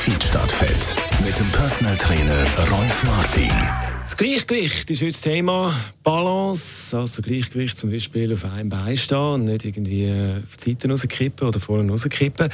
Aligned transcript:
Feedstadtfett 0.00 0.96
mit 1.22 1.38
dem 1.38 1.46
Personal 1.50 1.94
Trainer 1.98 2.46
Rolf 2.70 3.04
Martin. 3.04 3.52
Das 4.00 4.16
Gleichgewicht 4.16 4.88
ist 4.88 5.02
heute 5.02 5.10
das 5.10 5.20
Thema. 5.20 5.78
Balance, 6.02 6.96
also 6.96 7.20
Gleichgewicht 7.20 7.76
zum 7.76 7.90
Beispiel 7.90 8.32
auf 8.32 8.46
einem 8.46 8.70
Bein 8.70 8.96
stehen 8.96 9.18
und 9.18 9.44
nicht 9.44 9.66
irgendwie 9.66 10.10
auf 10.10 10.56
die 10.56 10.70
Seiten 10.70 10.90
rauskippen 10.90 11.46
oder 11.46 11.60
vorne 11.60 11.90
rauskippen. 11.90 12.48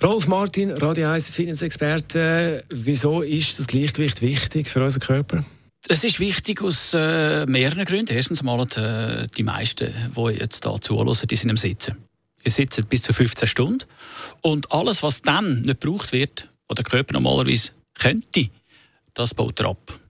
Rolf 0.00 0.28
Martin, 0.28 0.70
Radio 0.70 1.08
1 1.08 1.30
Fitness-Experte. 1.30 2.62
Wieso 2.68 3.22
ist 3.22 3.58
das 3.58 3.66
Gleichgewicht 3.66 4.22
wichtig 4.22 4.68
für 4.68 4.84
unseren 4.84 5.00
Körper? 5.00 5.44
Es 5.88 6.04
ist 6.04 6.20
wichtig 6.20 6.62
aus 6.62 6.92
äh, 6.94 7.44
mehreren 7.46 7.86
Gründen. 7.86 8.14
Erstens 8.14 8.44
mal 8.44 8.64
äh, 8.76 9.26
die 9.36 9.42
meisten, 9.42 9.92
die 10.16 10.30
jetzt 10.30 10.64
hier 10.64 10.80
zuhören, 10.80 11.18
die 11.28 11.36
sind 11.36 11.50
am 11.50 11.56
Sitzen. 11.56 11.96
Sie 12.44 12.50
sitzen 12.50 12.86
bis 12.86 13.02
zu 13.02 13.12
15 13.12 13.48
Stunden 13.48 13.84
und 14.42 14.70
alles, 14.70 15.02
was 15.02 15.22
dann 15.22 15.62
nicht 15.62 15.80
gebraucht 15.80 16.12
wird, 16.12 16.48
was 16.68 16.76
der 16.76 16.84
Körper 16.84 17.14
normalerweise 17.14 17.72
könnte, 17.94 18.50
das 19.14 19.34
baut 19.34 19.58
er 19.60 19.70
ab. 19.70 20.00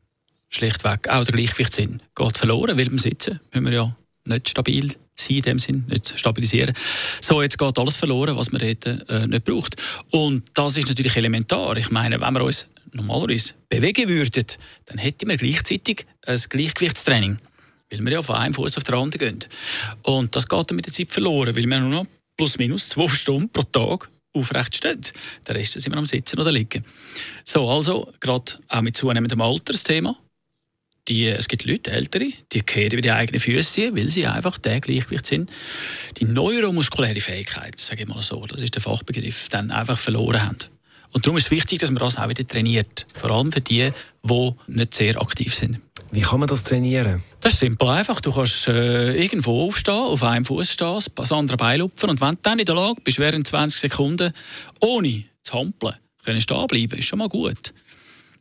Schlichtweg. 0.51 1.09
Auch 1.09 1.25
der 1.25 1.35
Gleichgewichtssinn 1.35 2.01
geht 2.15 2.39
verloren, 2.39 2.77
weil 2.77 2.87
beim 2.87 2.99
Sitzen 2.99 3.41
müssen 3.53 3.67
wir 3.67 3.73
ja 3.73 3.97
nicht 4.25 4.49
stabil 4.49 4.91
sein, 5.15 5.37
in 5.37 5.43
dem 5.43 5.59
Sinn, 5.59 5.85
nicht 5.89 6.19
stabilisieren. 6.19 6.75
So, 7.21 7.43
jetzt 7.43 7.59
geht 7.59 7.79
alles 7.79 7.97
verloren, 7.97 8.37
was 8.37 8.53
man 8.53 8.61
dort 8.61 8.87
äh, 8.87 9.27
nicht 9.27 9.45
braucht. 9.45 9.77
Und 10.11 10.45
das 10.55 10.77
ist 10.77 10.89
natürlich 10.89 11.17
elementar. 11.17 11.77
Ich 11.77 11.91
meine, 11.91 12.21
wenn 12.21 12.35
wir 12.35 12.45
uns 12.45 12.71
normalerweise 12.93 13.55
bewegen 13.69 14.09
würden, 14.09 14.47
dann 14.87 14.99
hätten 14.99 15.29
wir 15.29 15.37
gleichzeitig 15.37 16.07
ein 16.27 16.41
Gleichgewichtstraining. 16.49 17.39
Weil 17.91 18.01
wir 18.01 18.13
ja 18.13 18.23
von 18.23 18.37
einem 18.37 18.55
Fuß 18.55 18.77
auf 18.77 18.85
den 18.85 18.95
anderen 18.95 19.39
gehen. 19.41 19.51
Und 20.03 20.37
das 20.37 20.49
geht 20.49 20.71
dann 20.71 20.77
mit 20.77 20.87
der 20.87 20.93
Zeit 20.93 21.11
verloren, 21.11 21.57
weil 21.57 21.67
wir 21.67 21.81
nur 21.81 21.91
noch 21.91 22.07
plus 22.37 22.59
minus 22.59 22.91
zwei 22.91 23.09
Stunden 23.09 23.49
pro 23.49 23.63
Tag 23.63 24.11
aufrecht 24.33 24.77
stehen. 24.77 25.01
Der 25.47 25.55
Rest 25.55 25.73
sind 25.73 25.93
wir 25.93 25.99
am 25.99 26.07
Sitzen 26.07 26.39
oder 26.39 26.53
Liegen. 26.53 26.85
So, 27.45 27.69
also, 27.69 28.13
gerade 28.21 28.53
auch 28.69 28.81
mit 28.83 28.97
zunehmendem 28.97 29.41
Alter 29.41 29.73
das 29.73 29.83
Thema. 29.83 30.17
Die, 31.09 31.27
es 31.27 31.49
gibt 31.49 31.65
Leute, 31.65 31.91
Ältere, 31.91 32.33
die 32.53 32.61
kehren 32.61 32.93
über 32.93 33.01
die 33.01 33.11
eigenen 33.11 33.41
Füße, 33.41 33.97
weil 33.97 34.11
sie 34.11 34.27
einfach 34.27 34.59
der 34.59 34.81
Gleichgewicht 34.81 35.25
sind. 35.25 35.51
Die 36.19 36.27
neuromuskuläre 36.27 37.21
Fähigkeit, 37.21 37.79
sage 37.79 38.03
ich 38.03 38.09
mal 38.09 38.21
so, 38.21 38.47
das 38.47 38.61
ist 38.61 38.75
der 38.75 38.83
Fachbegriff, 38.83 39.49
dann 39.49 39.71
einfach 39.71 39.99
verloren 39.99 40.43
haben. 40.43 40.59
Und 41.13 41.25
darum 41.25 41.39
ist 41.39 41.47
es 41.47 41.51
wichtig, 41.51 41.81
dass 41.81 41.91
man 41.91 42.01
das 42.01 42.19
auch 42.19 42.29
wieder 42.29 42.47
trainiert. 42.47 43.07
Vor 43.15 43.31
allem 43.31 43.51
für 43.51 43.63
die, 43.63 43.91
die 44.23 44.51
nicht 44.67 44.95
sehr 44.95 45.21
aktiv 45.21 45.55
sind. 45.55 45.81
Wie 46.11 46.23
kann 46.23 46.41
man 46.41 46.49
das 46.49 46.63
trainieren? 46.63 47.23
Das 47.41 47.55
ist 47.55 47.61
simpel 47.61 47.89
einfach. 47.89 48.21
Du 48.21 48.33
kannst 48.33 48.69
äh, 48.69 49.15
irgendwo 49.15 49.67
aufstehen, 49.67 49.95
auf 49.95 50.23
einem 50.23 50.45
Fuß 50.45 50.73
stehen, 50.73 50.99
das 51.15 51.33
andere 51.33 51.57
Bein 51.57 51.81
lupfen 51.81 52.11
und 52.11 52.21
wenn 52.21 52.35
du 52.35 52.41
dann 52.43 52.59
in 52.59 52.65
der 52.65 52.75
Lage 52.75 53.01
bist, 53.03 53.19
während 53.19 53.47
20 53.47 53.81
Sekunden 53.81 54.33
ohne 54.81 55.25
zu 55.43 55.55
hampeln, 55.55 55.95
können 56.25 56.41
stehen 56.41 56.67
bleiben, 56.67 56.99
ist 56.99 57.07
schon 57.07 57.19
mal 57.19 57.29
gut. 57.29 57.75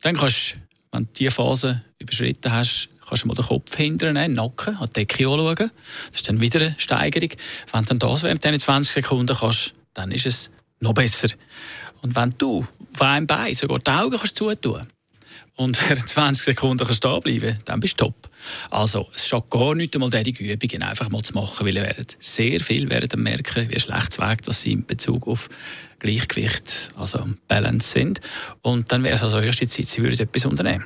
Dann 0.01 0.15
kannst 0.15 0.57
wenn 0.91 1.05
du 1.05 1.09
diese 1.17 1.31
Phase 1.31 1.83
überschritten 1.99 2.51
hast, 2.51 2.89
kannst 3.07 3.23
du 3.23 3.27
mal 3.27 3.35
den 3.35 3.45
Kopf 3.45 3.75
hindern, 3.75 4.15
den 4.15 4.33
Nacken, 4.33 4.77
an 4.77 4.88
die 4.88 5.05
Decke 5.05 5.27
anschauen. 5.27 5.55
Das 5.55 5.71
ist 6.15 6.29
dann 6.29 6.41
wieder 6.41 6.59
eine 6.59 6.75
Steigerung. 6.77 7.29
Wenn 7.72 7.85
dann 7.85 8.00
das 8.00 8.23
während 8.23 8.44
diesen 8.44 8.59
20 8.59 8.94
Sekunden 8.94 9.35
kannst, 9.35 9.73
dann 9.94 10.11
ist 10.11 10.25
es 10.25 10.50
noch 10.79 10.94
besser. 10.94 11.29
Und 12.01 12.16
wenn 12.16 12.33
du 12.38 12.66
auf 12.94 13.01
einem 13.01 13.27
Bein 13.27 13.56
sogar 13.56 13.79
die 13.79 13.91
Augen 13.91 14.17
kannst 14.17 14.35
zutun 14.35 14.88
und 15.57 15.78
während 15.90 16.07
20 16.07 16.44
Sekunden 16.45 16.85
kannst 16.85 16.97
stehen 16.97 17.19
bleiben, 17.19 17.59
dann 17.66 17.79
bist 17.79 18.00
du 18.00 18.06
top. 18.06 18.29
Also, 18.69 19.09
es 19.13 19.28
schadet 19.28 19.50
gar 19.50 19.75
nicht 19.75 19.94
einmal, 19.95 20.09
diese 20.09 20.44
Übungen 20.44 20.84
einfach 20.84 21.09
mal 21.09 21.22
zu 21.22 21.34
machen, 21.34 21.66
weil 21.66 21.75
ihr 21.75 21.84
werdet 21.84 22.16
sehr 22.19 22.59
viel 22.62 22.90
werden 22.90 23.22
merken, 23.22 23.69
wie 23.69 23.79
schlecht 23.79 24.18
Weg 24.19 24.44
dass 24.44 24.62
sie 24.62 24.72
in 24.72 24.85
Bezug 24.85 25.28
auf 25.28 25.50
Gleichgewicht, 26.00 26.91
also 26.95 27.28
Balance 27.47 27.90
sind. 27.90 28.22
Und 28.62 28.91
dann 28.91 29.03
wäre 29.03 29.16
es 29.16 29.23
also 29.23 29.40
erste 29.40 29.68
Zeit, 29.68 29.88
sie 29.88 30.03
würden 30.03 30.19
etwas 30.19 30.45
unternehmen. 30.45 30.85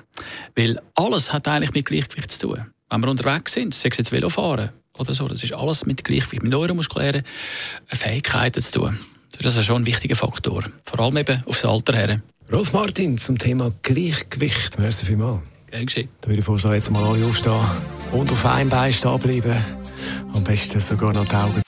Weil 0.55 0.79
alles 0.95 1.33
hat 1.33 1.47
eigentlich 1.47 1.73
mit 1.73 1.85
Gleichgewicht 1.85 2.31
zu 2.31 2.47
tun. 2.47 2.65
Wenn 2.89 3.01
wir 3.01 3.09
unterwegs 3.09 3.53
sind, 3.53 3.73
sei 3.73 3.89
es 3.89 3.97
jetzt 3.97 4.11
Velofahren 4.11 4.69
oder 4.97 5.13
so, 5.13 5.27
das 5.27 5.43
ist 5.43 5.53
alles 5.53 5.85
mit 5.85 6.03
Gleichgewicht, 6.03 6.43
mit 6.43 6.51
neuromuskulären 6.51 7.23
Fähigkeiten 7.87 8.61
zu 8.61 8.79
tun. 8.79 8.99
Das 9.39 9.55
ist 9.55 9.65
schon 9.65 9.83
ein 9.83 9.85
wichtiger 9.85 10.15
Faktor. 10.15 10.63
Vor 10.83 10.99
allem 10.99 11.17
eben 11.17 11.43
aufs 11.45 11.65
Alter 11.65 11.95
her. 11.95 12.21
Rolf 12.51 12.73
Martin 12.73 13.17
zum 13.17 13.37
Thema 13.37 13.71
Gleichgewicht. 13.81 14.77
Merci 14.77 15.05
vielmals. 15.05 15.41
Gern 15.69 15.85
geschehen. 15.85 16.09
Da 16.19 16.27
würde 16.27 16.39
ich 16.39 16.45
vorschlagen, 16.45 16.75
jetzt 16.75 16.91
mal 16.91 17.03
alle 17.03 17.25
aufstehen 17.25 17.59
und 18.11 18.29
auf 18.29 18.45
einem 18.45 18.69
Bein 18.69 18.91
stehen 18.91 19.19
bleiben. 19.19 19.55
Am 20.33 20.43
besten 20.43 20.79
sogar 20.81 21.13
noch 21.13 21.25
die 21.25 21.35
Augen. 21.35 21.61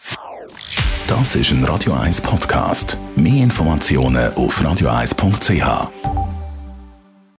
Das 1.07 1.35
ist 1.35 1.51
ein 1.51 1.63
Radio 1.63 1.93
1 1.93 2.19
Podcast. 2.21 2.97
Mehr 3.15 3.43
Informationen 3.43 4.33
auf 4.33 4.61
radio1.ch. 4.61 6.12